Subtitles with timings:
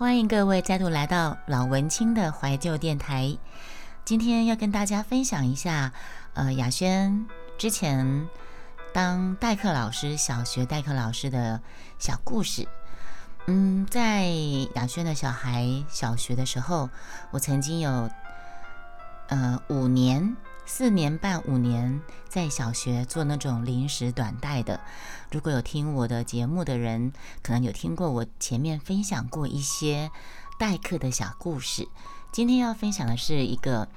[0.00, 3.36] 欢迎各位再度来到老文青的怀旧电台。
[4.02, 5.92] 今天要跟大家分享一下，
[6.32, 7.26] 呃，雅轩
[7.58, 8.26] 之前
[8.94, 11.60] 当代课老师，小学代课老师的
[11.98, 12.66] 小故事。
[13.46, 14.24] 嗯，在
[14.74, 16.88] 雅轩的小孩小学的时候，
[17.30, 18.08] 我曾经有
[19.28, 20.34] 呃五年。
[20.72, 24.80] 四年半五年在小学做那种临时短带的，
[25.32, 30.12] 如果有听我的节目的人，可能有听过我前面分享过一些
[30.60, 31.88] 代课的小故事。
[32.30, 33.88] 今天要分享的是一个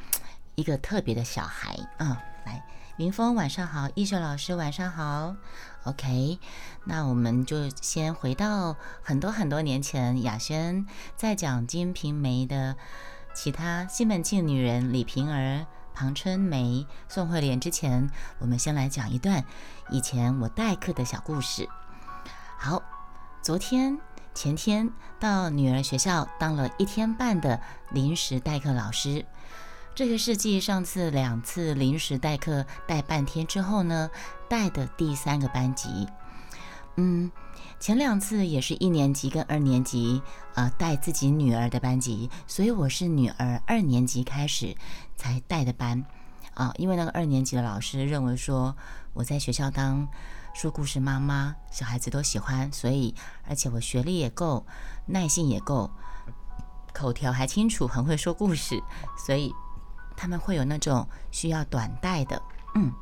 [0.55, 2.65] 一个特别的小孩啊，来，
[2.97, 5.35] 云峰晚上好，艺术老师晚上好
[5.83, 6.39] ，OK，
[6.85, 12.75] 那我们就先回到很多很多年前，雅轩在讲《金瓶梅》的
[13.35, 15.67] 其他西门庆女人李瓶儿。
[15.93, 19.43] 庞春梅、宋慧莲之前，我们先来讲一段
[19.89, 21.69] 以前我代课的小故事。
[22.57, 22.81] 好，
[23.41, 23.99] 昨天、
[24.33, 29.25] 前天到女儿学校当了一天半的临时代课老师。
[29.95, 34.09] 这个世纪上次两次临时代课带半天之后呢，
[34.49, 36.07] 带的第三个班级。
[36.95, 37.31] 嗯。
[37.79, 40.21] 前两次也是一年级跟二年级，
[40.53, 44.73] 呃，带自己女儿的班级，所以我是女儿二年级开始
[45.17, 46.05] 才带的班，
[46.53, 48.73] 啊，因为那个二年级的老师认为说
[49.11, 50.07] 我在学校当
[50.53, 53.13] 说故事妈妈，小孩子都喜欢，所以
[53.49, 54.65] 而且我学历也够，
[55.07, 55.91] 耐性也够，
[56.93, 58.81] 口条还清楚，很会说故事，
[59.17, 59.53] 所以
[60.15, 62.41] 他们会有那种需要短带的，
[62.75, 62.93] 嗯。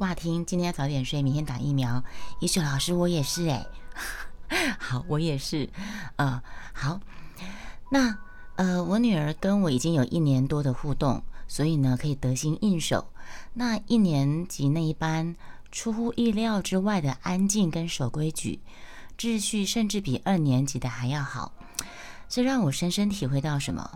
[0.00, 2.02] 挂听，今天要早点睡，明天打疫苗。
[2.38, 3.66] 医学老师，我也是哎，
[4.80, 5.68] 好，我也是，
[6.16, 6.42] 呃，
[6.72, 6.98] 好，
[7.90, 8.16] 那
[8.56, 13.12] 呃，我女儿跟我已经有一年多的互动，所以呢，可以得心应手。
[13.52, 15.36] 那一年级那一班，
[15.70, 18.60] 出乎意料之外的安静跟守规矩，
[19.18, 21.52] 秩序甚至比二年级的还要好，
[22.26, 23.90] 这让我深深体会到什么？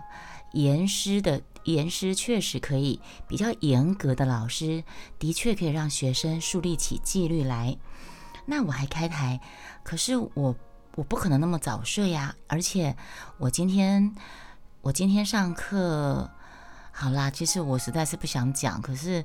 [0.53, 4.85] 严师的严师确实可以，比较严格的老师
[5.19, 7.77] 的确可以让学生树立起纪律来。
[8.47, 9.41] 那我还开台，
[9.83, 10.55] 可是我
[10.97, 12.35] 我不可能那么早睡呀。
[12.47, 12.95] 而且
[13.39, 14.15] 我今天
[14.83, 16.31] 我今天上课，
[16.93, 19.25] 好啦，其实我实在是不想讲，可是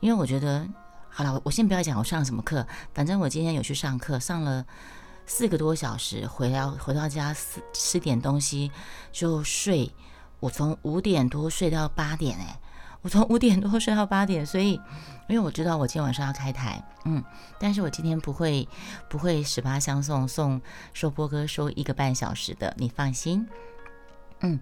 [0.00, 0.68] 因为我觉得，
[1.08, 4.64] 好了，我先不要讲我上什么课，反正我今天有去上课，上了
[5.26, 8.70] 四个多小时，回到回到家吃吃点东西
[9.10, 9.92] 就睡。
[10.44, 12.60] 我从五点多睡到八点，哎，
[13.00, 14.72] 我从五点多睡到八点，所以
[15.26, 17.24] 因为我知道我今天晚上要开台，嗯，
[17.58, 18.68] 但是我今天不会
[19.08, 20.60] 不会十八相送送
[20.92, 23.48] 收播歌收一个半小时的，你放心，
[24.40, 24.60] 嗯，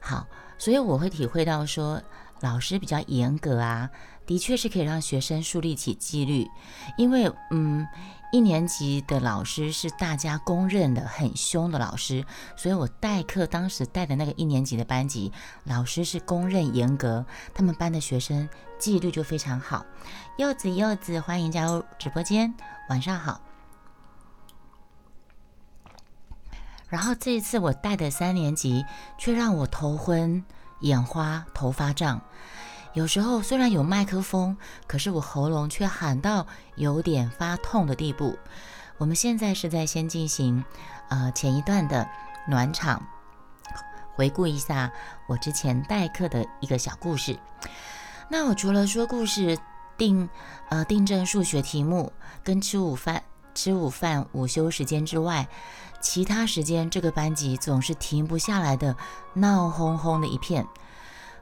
[0.00, 2.02] 好，所以我会体会到说
[2.40, 3.90] 老师比较严格啊，
[4.28, 6.48] 的确是可以让学生树立起纪律，
[6.96, 7.84] 因为嗯。
[8.30, 12.26] 一年级的老师是大家公认的很凶的老师，
[12.58, 15.32] 所以我代课当时带的那个一年级的班级，
[15.64, 17.24] 老师是公认严格，
[17.54, 18.46] 他们班的学生
[18.78, 19.86] 纪律就非常好。
[20.36, 22.52] 柚子柚子，欢迎加入直播间，
[22.90, 23.40] 晚上好。
[26.90, 28.84] 然后这一次我带的三年级
[29.16, 30.44] 却让我头昏
[30.80, 32.20] 眼花、头发胀。
[32.94, 34.56] 有时候虽然有麦克风，
[34.86, 38.38] 可是我喉咙却喊到有点发痛的地步。
[38.96, 40.64] 我们现在是在先进行，
[41.08, 42.08] 呃，前一段的
[42.48, 43.00] 暖场，
[44.14, 44.90] 回顾一下
[45.28, 47.38] 我之前代课的一个小故事。
[48.28, 49.56] 那我除了说故事、
[49.96, 50.28] 定
[50.68, 52.12] 呃订正数学题目
[52.42, 53.22] 跟吃午饭、
[53.54, 55.46] 吃午饭午休时间之外，
[56.00, 58.96] 其他时间这个班级总是停不下来的
[59.34, 60.66] 闹哄哄的一片。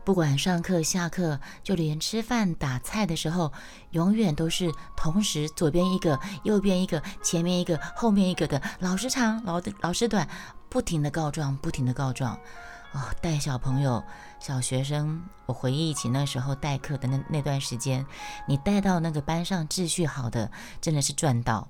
[0.07, 3.53] 不管上课下课，就连吃饭打菜的时候，
[3.91, 10.29] 永远都是同时左边一个，右边一个，前面一个，后面一个的，老师长，老老师短，
[10.69, 12.39] 不停的告状，不停的告状。
[12.93, 14.01] 哦，带小朋友、
[14.39, 18.07] 小学生，我回忆起那时候代课的那那段时间，
[18.47, 20.49] 你带到那个班上秩序好的，
[20.81, 21.69] 真的是赚到；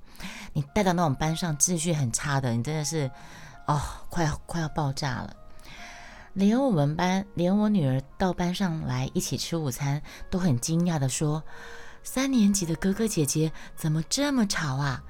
[0.53, 3.11] 你带到那种班上秩序很差的，你真的是，
[3.67, 3.81] 哦，
[4.11, 5.35] 快要快要爆炸了。
[6.37, 11.43] 连我们班，连我女儿到班上来一起吃午餐，都很惊讶的说
[12.05, 15.03] ：“三年级的哥哥姐姐怎么这么吵啊？”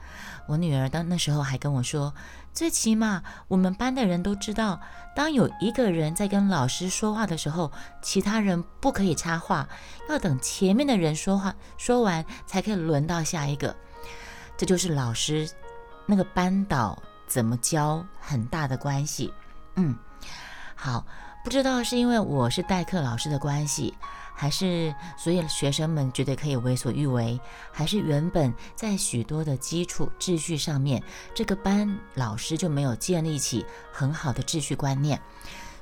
[0.47, 2.15] 我女儿当那时候还跟我说
[2.55, 4.81] ：“最起码我们班的人都知道，
[5.17, 9.69] 当有一个人在跟老师说话的时候，其他人不可以插话，
[10.09, 13.75] 要等前面的人说话说完才可以轮到下一个。
[14.57, 15.51] 这就是老师
[16.07, 16.97] 那个班导
[17.27, 19.35] 怎么教很大的关系。”
[19.75, 19.93] 嗯。
[20.79, 21.05] 好，
[21.43, 23.95] 不知道是因为我是代课老师的关系，
[24.35, 27.41] 还是所以学生们觉得可以为所欲为？
[27.73, 31.03] 还是原本在许多的基础秩序上面，
[31.35, 35.19] 这个班老师就没有建立起很好的秩序观念？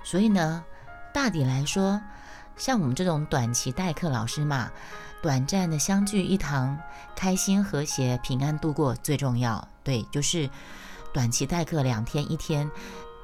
[0.05, 0.65] 所以呢，
[1.13, 2.01] 大抵来说，
[2.57, 4.71] 像我们这种短期代课老师嘛，
[5.21, 6.79] 短暂的相聚一堂，
[7.17, 9.67] 开心和谐、平安度过最重要。
[9.83, 10.49] 对，就是
[11.13, 12.71] 短期代课两天一天。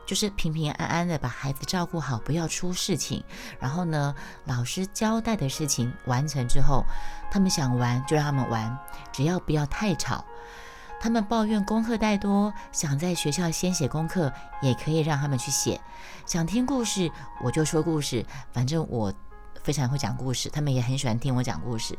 [0.06, 3.22] 就是平平安安的把孩子照顾好，不要出事情。
[3.58, 4.14] 然后呢，
[4.44, 6.84] 老师交代的事情完成之后，
[7.30, 8.76] 他们想玩就让他们玩，
[9.12, 10.24] 只要不要太吵。
[11.02, 14.30] 他们抱怨功课太多，想在学校先写功课，
[14.60, 15.80] 也可以让他们去写。
[16.26, 17.10] 想听故事，
[17.42, 18.26] 我就说故事。
[18.52, 19.10] 反正我
[19.62, 21.98] 非常会讲故事，他们也很喜欢听我讲故事。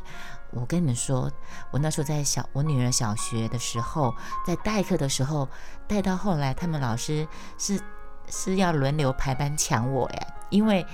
[0.50, 1.30] 我跟你们说，
[1.70, 4.14] 我那时候在小我女儿小学的时候，
[4.46, 5.48] 在代课的时候，
[5.86, 7.26] 带到后来，他们老师
[7.58, 7.80] 是。
[8.28, 10.86] 是要轮流排班抢我呀，因为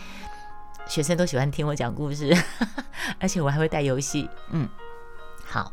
[0.89, 2.35] 学生都喜欢听我讲故事，
[3.21, 4.29] 而且我还会带游戏。
[4.51, 4.69] 嗯，
[5.45, 5.71] 好。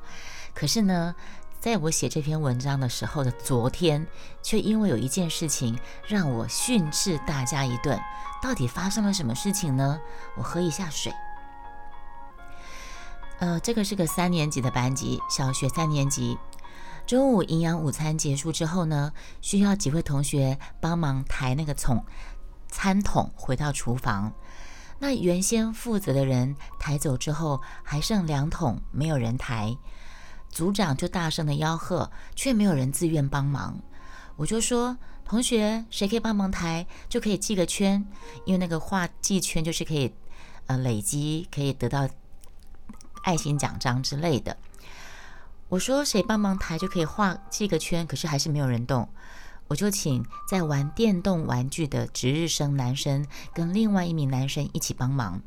[0.53, 1.15] 可是呢，
[1.59, 4.06] 在我写这篇文章的时候的昨天，
[4.44, 8.00] 却因为有一件事情让我训斥大家一顿。
[8.45, 10.00] 到底发生了什么事情呢？
[10.38, 11.12] 我喝一下水。
[13.39, 16.38] 呃，这个是个三年级的班级，小学三年级。
[17.07, 19.12] 中午营养午餐结束之后呢，
[19.42, 22.06] 需要几位同学帮忙抬那个桶
[22.68, 24.31] 餐桶回到厨房。
[25.00, 29.75] 那原先负责的人抬走之后，还剩两桶没有人抬，
[30.50, 33.80] 组长就大声的吆喝，却没有人自愿帮忙。
[34.36, 38.06] 我就说，同学谁可以帮忙抬，就可以记个圈，
[38.45, 40.13] 因为那个画记圈就是可以
[40.68, 42.07] 呃累积，可以得到
[43.24, 44.56] 爱心奖章之类的。
[45.68, 49.10] 我说谁帮忙抬就可以画记个圈，可是还是没有人动。
[49.68, 55.42] 我就请在玩电动玩具的值日生男生跟另外一名男生一起帮忙。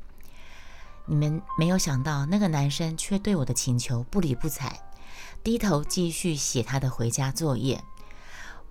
[1.06, 4.80] 你们没有想到，那个男生却对我的请求不理不睬，
[5.44, 7.80] 低头继续写他的回家作业。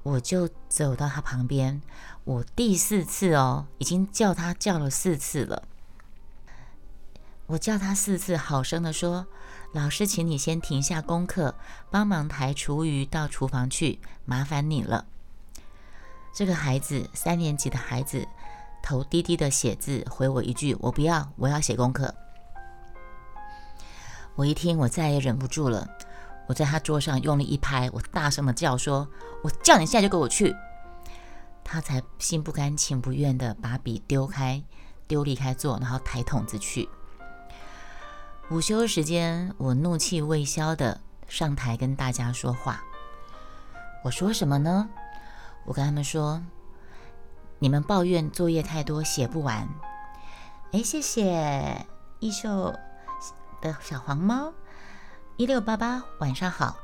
[0.07, 1.81] 我就走到他旁边，
[2.24, 5.63] 我第四次哦，已经叫他叫了四次了。
[7.48, 9.27] 我叫他四次，好声的说。
[9.74, 11.56] 老师，请你先停下功课，
[11.92, 15.06] 帮忙抬厨余到厨房去，麻烦你了。
[16.33, 18.25] 这个孩子，三年级的孩子，
[18.81, 22.15] 头低低的写字，回我一句：“我不要，我要写功课。”
[24.36, 25.96] 我一听，我再也忍不住了，
[26.47, 29.07] 我在他桌上用力一拍，我大声的叫说
[29.44, 30.55] ：“我叫你现在就给我去！”
[31.63, 34.63] 他才心不甘情不愿的把笔丢开，
[35.07, 36.88] 丢离开座，然后抬桶子去。
[38.49, 42.81] 午休时间，我怒气未消的上台跟大家说话。
[44.03, 44.89] 我说什么呢？
[45.65, 46.41] 我跟他们说
[47.59, 49.67] ：“你们抱怨作业太多，写不完。”
[50.71, 51.85] 哎，谢谢
[52.19, 52.73] 艺秀
[53.59, 54.53] 的小黄猫
[55.38, 56.75] 一六八八，晚上好。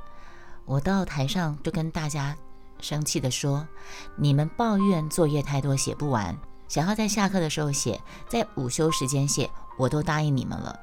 [0.66, 2.38] 我到台上就跟大家
[2.80, 3.68] 生气的说
[4.16, 10.80] ：“你们抱怨作业太多，写不完，想要在下课的时候写，在午休时间写，我都答应你们了。”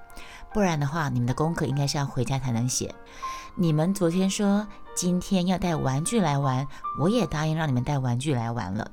[0.53, 2.93] 不然的话，你们的功课应该是要回家才能写。
[3.55, 4.67] 你们昨天说
[4.97, 6.67] 今天要带玩具来玩，
[6.99, 8.91] 我也答应让你们带玩具来玩了。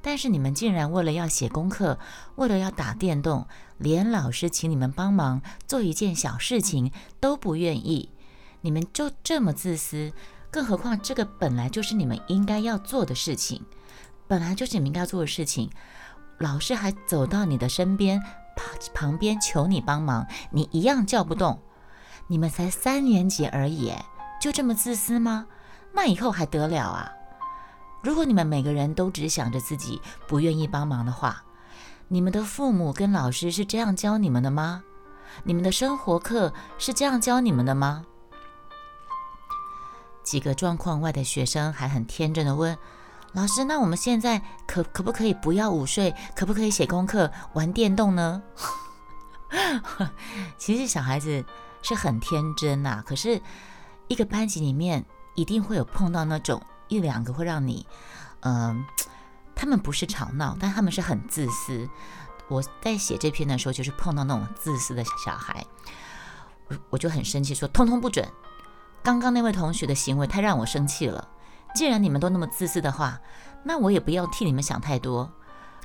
[0.00, 1.98] 但是你们竟然为了要写功课，
[2.36, 3.46] 为了要打电动，
[3.76, 8.08] 连老师请你们帮忙做一件小事情都不愿意。
[8.64, 10.10] 你们就这么自私？
[10.50, 13.62] 更何况这个本来就是你们应该要做的事情，
[14.26, 15.70] 本来就是你们应该做的事情，
[16.38, 18.22] 老师还走到你的身边。
[18.56, 21.60] 旁旁边求你帮忙，你一样叫不动。
[22.26, 23.92] 你们才三年级而已，
[24.40, 25.46] 就这么自私吗？
[25.92, 27.12] 那以后还得了啊？
[28.02, 31.44] 如果你们每个人都只想着自己，不愿意帮忙的话，
[32.08, 34.82] 你们的父母跟老师是这样教你们的吗？
[35.42, 38.06] 你们的生活课是这样教你们的吗？
[40.24, 42.76] 几个状况外的学生还很天真的问。
[43.34, 46.14] 老师，那我们现在可可不可以不要午睡？
[46.34, 48.42] 可不可以写功课、玩电动呢？
[50.56, 51.44] 其实小孩子
[51.82, 53.02] 是很天真呐。
[53.04, 53.40] 可是
[54.08, 55.04] 一个班级里面
[55.34, 57.84] 一定会有碰到那种一两个会让你，
[58.40, 58.84] 嗯，
[59.54, 61.88] 他们不是吵闹，但他们是很自私。
[62.46, 65.66] 我在写这篇的时候，就是碰到那种自私的小孩，
[66.68, 68.24] 我我就很生气，说通通不准。
[69.04, 71.28] 刚刚那位同学的行为太让我生气了。
[71.74, 73.20] 既然你们都那么自私的话，
[73.62, 75.30] 那我也不要替你们想太多，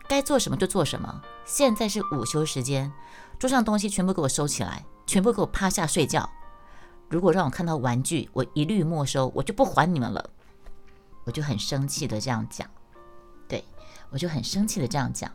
[0.07, 1.21] 该做什么就做什么。
[1.43, 2.89] 现在是午休时间，
[3.37, 6.29] 桌上东西全部给我收起来，全部给我趴下睡觉。
[7.09, 10.29] 如果让我看到玩具，我一律没收，我就不还你们了。
[11.25, 12.65] 我就很生气的这样讲，
[13.49, 13.65] 对
[14.11, 15.29] 我就很生气的这样讲。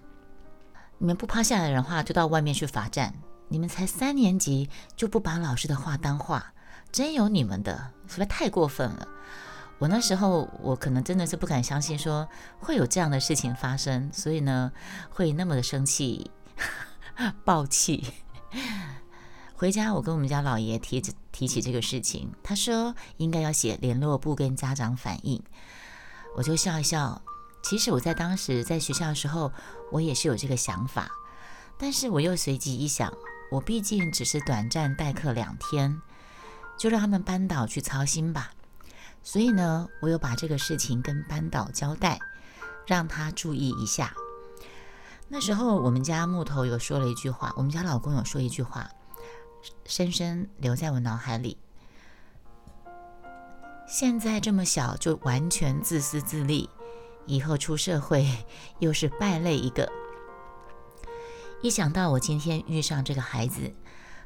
[0.97, 3.13] 你们不趴下来的话，就到外面去罚站。
[3.49, 6.54] 你们才三年级就不把老师的话当话，
[6.95, 9.09] 真有你们的，实在太过分了。
[9.81, 12.29] 我那时候我可能真的是不敢相信说
[12.61, 14.71] 会有这样的事情发生，所以呢
[15.11, 16.31] 会那么的生气、
[17.45, 18.07] 暴气。
[19.57, 25.43] 回家我跟我们家老爷提着提起这个事情，他说应该要写联络簿跟家长反映，
[26.37, 27.21] 我就笑一笑。
[27.65, 29.51] 其实我在当时在学校的时候，
[29.91, 31.11] 我也是有这个想法，
[31.77, 33.13] 但是我又随即一想，
[33.51, 36.01] 我毕竟只是短暂代课两天，
[36.77, 38.53] 就让他们班导去操心吧。
[39.23, 42.19] 所以呢，我有把这个事情跟班导交代，
[42.87, 44.15] 让他注意一下。
[45.29, 48.91] 那时候我们家木头有说了一句话，我们家老公有说一句话，
[49.87, 51.57] 深深留在我脑海里。
[53.87, 56.69] 现在这么小就完全自私自利。
[57.27, 58.29] 以后出社会
[58.81, 59.91] 又是败类一个。
[61.63, 63.73] 一想到我今天遇上这个孩子，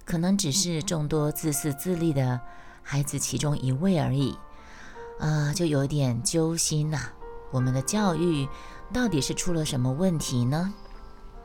[0.09, 2.41] 可能只是众多自私自利的
[2.83, 4.35] 孩子其中一位而已，
[5.21, 6.99] 啊，就有点揪心呐。
[7.51, 8.49] 我们的教育
[8.91, 10.73] 到底是出了什么问题呢？